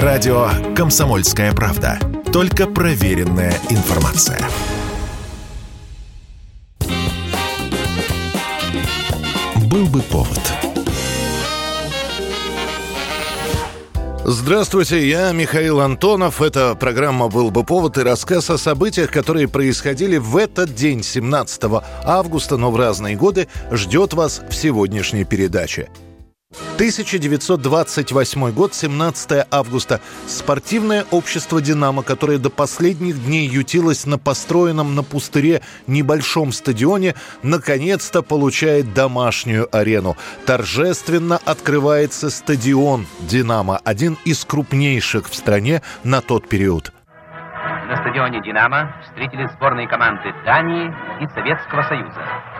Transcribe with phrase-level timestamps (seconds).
[0.00, 1.98] Радио «Комсомольская правда».
[2.32, 4.40] Только проверенная информация.
[9.70, 10.40] Был бы повод.
[14.24, 16.40] Здравствуйте, я Михаил Антонов.
[16.40, 21.64] Это программа «Был бы повод» и рассказ о событиях, которые происходили в этот день, 17
[22.06, 25.90] августа, но в разные годы, ждет вас в сегодняшней передаче.
[26.82, 30.00] 1928 год, 17 августа.
[30.26, 38.22] Спортивное общество «Динамо», которое до последних дней ютилось на построенном на пустыре небольшом стадионе, наконец-то
[38.22, 40.16] получает домашнюю арену.
[40.44, 46.92] Торжественно открывается стадион «Динамо», один из крупнейших в стране на тот период.
[47.88, 52.51] На стадионе «Динамо» встретили сборные команды Дании и Советского Союза.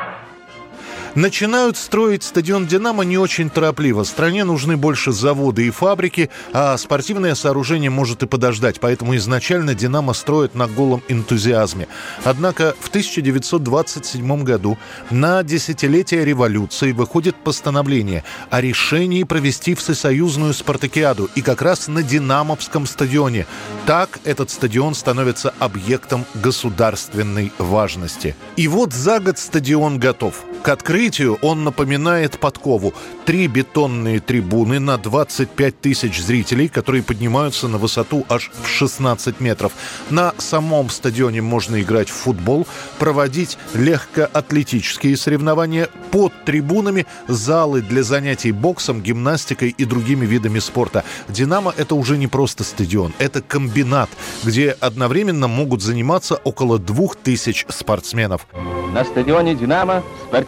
[1.15, 4.03] Начинают строить стадион «Динамо» не очень торопливо.
[4.05, 8.81] Стране нужны больше заводы и фабрики, а спортивное сооружение может и подождать.
[8.81, 11.87] Поэтому изначально «Динамо» строят на голом энтузиазме.
[12.25, 14.79] Однако в 1927 году
[15.11, 22.87] на десятилетие революции выходит постановление о решении провести всесоюзную спартакиаду и как раз на «Динамовском»
[22.87, 23.47] стадионе.
[23.85, 28.35] Так этот стадион становится объектом государственной важности.
[28.57, 30.43] И вот за год стадион готов.
[30.63, 32.95] К открытию он напоминает подкову.
[33.25, 39.73] Три бетонные трибуны на 25 тысяч зрителей, которые поднимаются на высоту аж в 16 метров.
[40.09, 42.69] На самом стадионе можно играть в футбол,
[43.01, 45.89] проводить легкоатлетические соревнования.
[46.13, 51.03] Под трибунами залы для занятий боксом, гимнастикой и другими видами спорта.
[51.29, 54.11] «Динамо»— это уже не просто стадион, это комбинат,
[54.45, 58.47] где одновременно могут заниматься около двух тысяч спортсменов.
[58.93, 60.03] На стадионе «Динамо»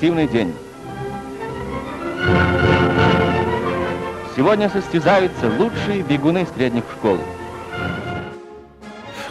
[0.05, 0.55] спортивный день.
[4.37, 7.19] Сегодня состязаются лучшие бегуны средних школ.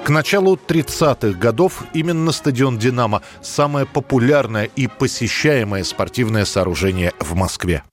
[0.03, 7.83] К началу 30-х годов именно стадион «Динамо»– самое популярное и посещаемое спортивное сооружение в Москве.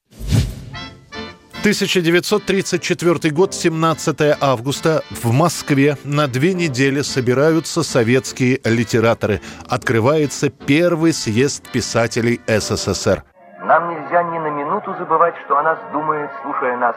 [1.60, 5.03] 1934 год, 17 августа.
[5.10, 9.43] В Москве на две недели собираются советские литераторы.
[9.69, 13.25] Открывается первый съезд писателей СССР.
[13.62, 16.97] Нам нельзя ни на минуту забывать, что о нас думает, слушая нас,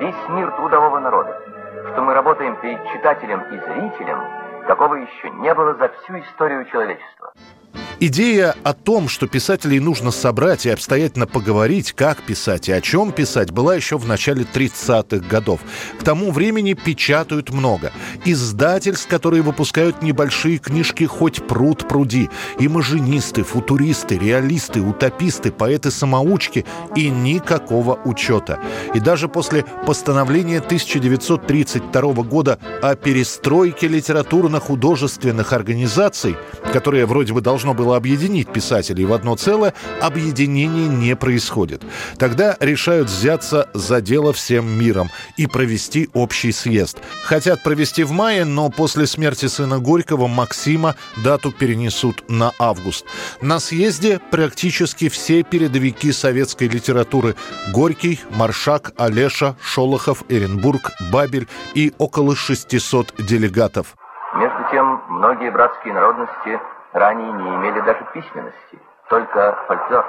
[0.00, 1.40] весь мир трудового народа.
[1.92, 4.18] Что мы работаем перед читателем и зрителем,
[4.66, 7.32] какого еще не было за всю историю человечества.
[8.02, 13.12] Идея о том, что писателей нужно собрать и обстоятельно поговорить, как писать и о чем
[13.12, 15.60] писать, была еще в начале 30-х годов.
[16.00, 17.92] К тому времени печатают много.
[18.24, 22.30] Издательств, которые выпускают небольшие книжки «Хоть пруд пруди».
[22.58, 26.64] Имажинисты, футуристы, реалисты, утописты, поэты-самоучки
[26.96, 28.60] и никакого учета.
[28.94, 36.36] И даже после постановления 1932 года о перестройке литературно-художественных организаций,
[36.72, 41.82] которое вроде бы должно было объединить писателей в одно целое, объединение не происходит.
[42.18, 46.98] Тогда решают взяться за дело всем миром и провести общий съезд.
[47.24, 53.04] Хотят провести в мае, но после смерти сына Горького Максима дату перенесут на август.
[53.40, 57.34] На съезде практически все передовики советской литературы
[57.72, 63.94] Горький, Маршак, Олеша, Шолохов, Эренбург, Бабель и около 600 делегатов.
[64.36, 66.60] Между тем, многие братские народности
[66.92, 68.78] ранее не имели даже письменности,
[69.08, 70.06] только фольклор.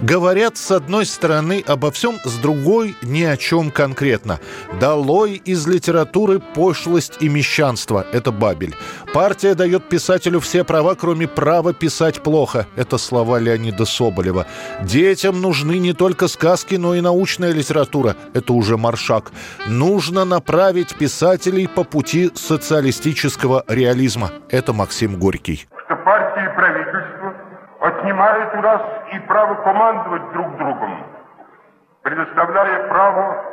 [0.00, 4.38] Говорят, с одной стороны, обо всем, с другой– ни о чем конкретно.
[4.78, 8.74] «Долой из литературы пошлость и мещанство»– это Бабель.
[9.14, 14.46] Партия дает писателю все права, кроме права писать плохо– это слова Леонида Соболева.
[14.82, 19.32] Детям нужны не только сказки, но и научная литература– это уже Маршак.
[19.66, 25.66] Нужно направить писателей по пути социалистического реализма– это Максим Горький.
[25.86, 27.46] Что партии и правительство
[28.16, 28.82] отнимает у нас
[29.12, 31.06] и право командовать друг другом,
[32.02, 33.44] предоставляя право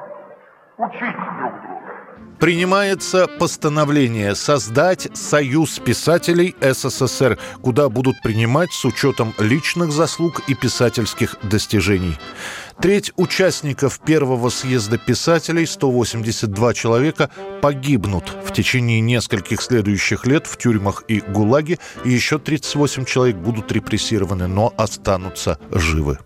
[0.78, 2.03] учить друг друга.
[2.44, 11.38] Принимается постановление создать Союз писателей СССР, куда будут принимать с учетом личных заслуг и писательских
[11.44, 12.18] достижений.
[12.81, 17.30] Треть участников первого съезда писателей, 182 человека,
[17.62, 23.71] погибнут в течение нескольких следующих лет в тюрьмах и ГУЛАГе, и еще 38 человек будут
[23.71, 26.18] репрессированы, но останутся живы.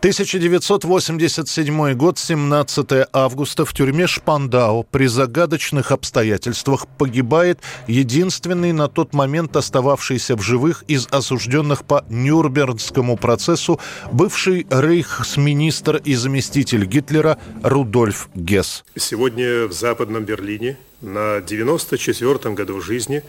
[0.00, 7.58] 1987 год, 17 августа, в тюрьме Шпандау при загадочных обстоятельствах погибает
[7.88, 13.80] единственный на тот момент остававшийся в живых из осужденных по Нюрнбергскому процессу
[14.12, 18.84] бывший рейхсминистр и заместитель Гитлера Рудольф Гесс.
[18.96, 23.24] Сегодня в Западном Берлине на 94-м году жизни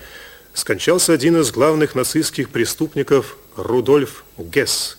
[0.54, 4.98] скончался один из главных нацистских преступников Рудольф Гесс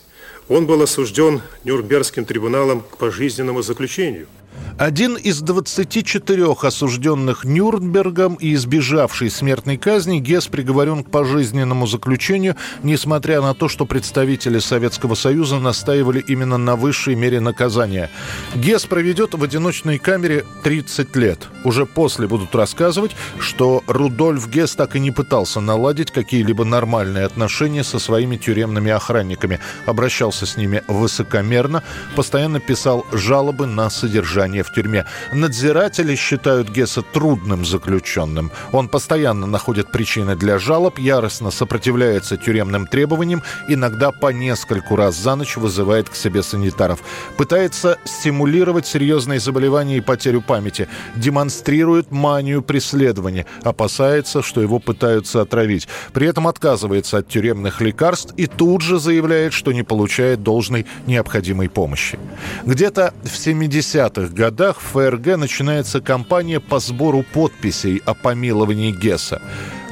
[0.51, 4.27] он был осужден Нюрнбергским трибуналом к пожизненному заключению–
[4.81, 13.41] один из 24 осужденных Нюрнбергом и избежавший смертной казни, Гесс приговорен к пожизненному заключению, несмотря
[13.41, 18.09] на то, что представители Советского Союза настаивали именно на высшей мере наказания.
[18.55, 21.47] Гесс проведет в одиночной камере 30 лет.
[21.63, 27.83] Уже после будут рассказывать, что Рудольф Гесс так и не пытался наладить какие-либо нормальные отношения
[27.83, 29.59] со своими тюремными охранниками.
[29.85, 31.83] Обращался с ними высокомерно,
[32.15, 35.05] постоянно писал жалобы на содержание содержания в тюрьме.
[35.33, 38.51] Надзиратели считают Гесса трудным заключенным.
[38.71, 45.35] Он постоянно находит причины для жалоб, яростно сопротивляется тюремным требованиям, иногда по нескольку раз за
[45.35, 46.99] ночь вызывает к себе санитаров.
[47.37, 50.87] Пытается стимулировать серьезные заболевания и потерю памяти.
[51.15, 53.45] Демонстрирует манию преследования.
[53.63, 55.87] Опасается, что его пытаются отравить.
[56.13, 61.69] При этом отказывается от тюремных лекарств и тут же заявляет, что не получает должной необходимой
[61.69, 62.17] помощи.
[62.65, 69.41] Где-то в 70-х годах в ФРГ начинается кампания по сбору подписей о помиловании Гесса.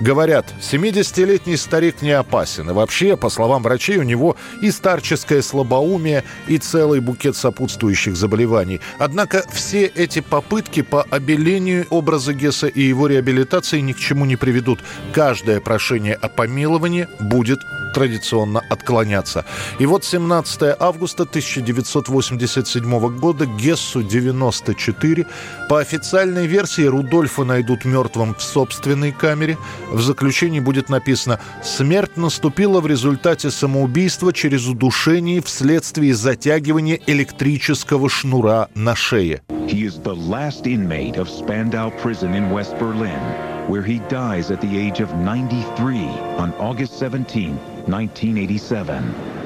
[0.02, 2.70] Говорят, 70-летний старик не опасен.
[2.70, 8.80] И вообще, по словам врачей, у него и старческое слабоумие, и целый букет сопутствующих заболеваний.
[8.98, 14.38] Однако все эти попытки по обелению образа Гесса и его реабилитации ни к чему не
[14.38, 14.80] приведут.
[15.12, 17.60] Каждое прошение о помиловании будет
[17.94, 19.46] традиционно отклоняться.
[19.80, 25.26] И вот 17 августа 1987 года Гессу 94.
[25.68, 29.58] По официальной версии Рудольфа найдут мертвым в собственной камере.
[29.92, 38.70] В заключении будет написано «Смерть наступила в результате самоубийства через удушение вследствие затягивания электрического шнура
[38.76, 39.42] на шее».
[39.68, 43.20] He is the last inmate of Spandau prison in West Berlin,
[43.68, 49.39] where he dies at the age of 93 on August 17, 1987.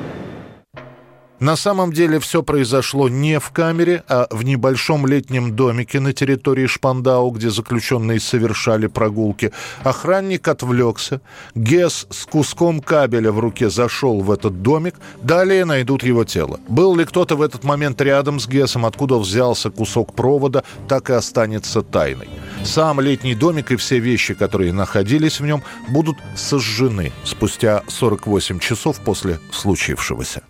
[1.44, 6.68] На самом деле все произошло не в камере, а в небольшом летнем домике на территории
[6.68, 9.51] Шпандау, где заключенные совершали прогулки.
[9.84, 11.19] Охранник отвлекся.
[11.54, 14.95] Гес с куском кабеля в руке зашел в этот домик.
[15.22, 16.62] Далее найдут его тело.
[16.69, 21.13] Был ли кто-то в этот момент рядом с Гесом, откуда взялся кусок провода, так и
[21.13, 22.30] останется тайной.
[22.63, 29.01] Сам летний домик и все вещи, которые находились в нем, будут сожжены спустя 48 часов
[29.01, 30.44] после случившегося.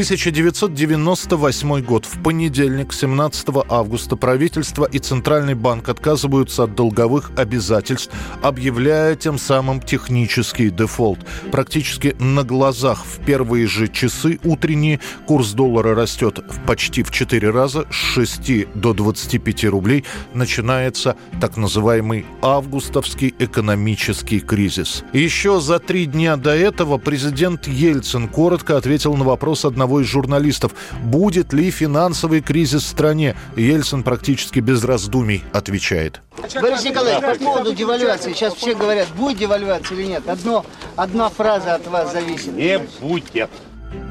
[0.00, 2.06] 1998 год.
[2.06, 8.10] В понедельник, 17 августа, правительство и Центральный банк отказываются от долговых обязательств,
[8.40, 11.18] объявляя тем самым технический дефолт.
[11.52, 17.84] Практически на глазах в первые же часы утренние курс доллара растет почти в 4 раза,
[17.90, 20.06] с 6 до 25 рублей.
[20.32, 25.04] Начинается так называемый августовский экономический кризис.
[25.12, 30.06] Еще за три дня до этого президент Ельцин коротко ответил на вопрос одного одного из
[30.06, 30.72] журналистов,
[31.02, 33.34] будет ли финансовый кризис в стране.
[33.56, 36.22] Ельцин практически без раздумий отвечает.
[36.60, 38.32] Борис Николаевич, по поводу девальвации.
[38.32, 40.28] Сейчас все говорят, будет девальвация или нет.
[40.28, 40.64] Одно,
[40.96, 42.54] одна фраза от вас зависит.
[42.54, 43.50] Не будет.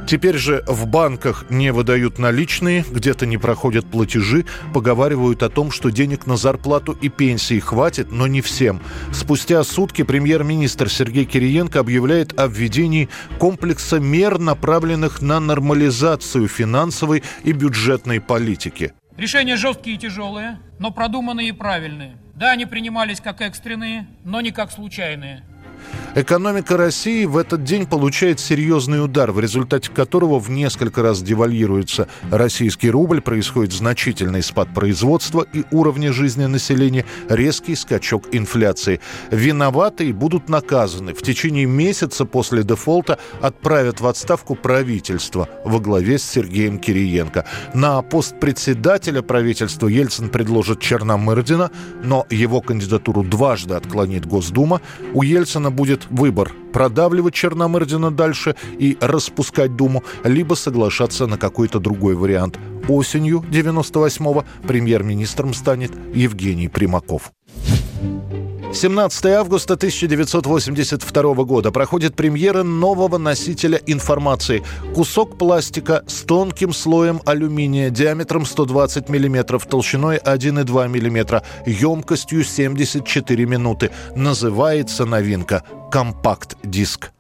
[0.09, 5.91] Теперь же в банках не выдают наличные, где-то не проходят платежи, поговаривают о том, что
[5.91, 8.81] денег на зарплату и пенсии хватит, но не всем.
[9.13, 17.51] Спустя сутки премьер-министр Сергей Кириенко объявляет о введении комплекса мер, направленных на нормализацию финансовой и
[17.51, 18.93] бюджетной политики.
[19.15, 22.17] Решения жесткие и тяжелые, но продуманные и правильные.
[22.33, 25.43] Да, они принимались как экстренные, но не как случайные.
[26.15, 32.07] Экономика России в этот день получает серьезный удар, в результате которого в несколько раз девальвируется
[32.31, 39.01] российский рубль, происходит значительный спад производства и уровня жизни населения, резкий скачок инфляции.
[39.29, 41.13] Виноватые будут наказаны.
[41.13, 47.45] В течение месяца после дефолта отправят в отставку правительство во главе с Сергеем Кириенко.
[47.75, 51.69] На пост председателя правительства Ельцин предложит Черномырдина,
[52.03, 54.81] но его кандидатуру дважды отклонит Госдума.
[55.13, 62.15] У Ельцина будет выбор– продавливать Черномырдина дальше и распускать Думу, либо соглашаться на какой-то другой
[62.15, 62.57] вариант.
[62.87, 67.31] Осенью 98-го премьер-министром станет Евгений Примаков.
[68.71, 74.63] 17 августа 1982 года проходит премьера нового носителя информации.
[74.93, 83.89] Кусок пластика с тонким слоем алюминия диаметром 120 мм, толщиной 1,2 мм, емкостью 74 минуты.
[84.15, 87.11] Называется новинка «Компакт-диск».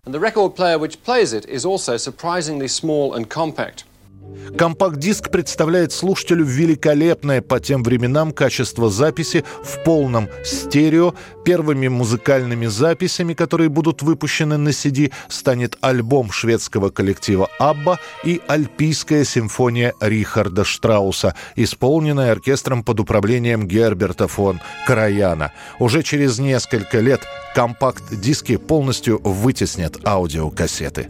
[4.57, 11.13] Компакт-диск представляет слушателю великолепное по тем временам качество записи в полном стерео.
[11.45, 19.23] Первыми музыкальными записями, которые будут выпущены на CD, станет альбом шведского коллектива «Абба» и «Альпийская
[19.23, 25.51] симфония» Рихарда Штрауса, исполненная оркестром под управлением Герберта фон Караяна.
[25.79, 27.21] Уже через несколько лет
[27.55, 31.09] компакт-диски полностью вытеснят аудиокассеты.